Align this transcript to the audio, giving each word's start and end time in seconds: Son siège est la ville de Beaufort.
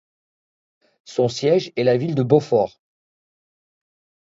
Son 1.05 1.27
siège 1.29 1.71
est 1.75 1.83
la 1.83 1.95
ville 1.95 2.15
de 2.15 2.23
Beaufort. 2.23 2.79